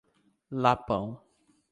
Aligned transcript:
Lapão 0.51 1.21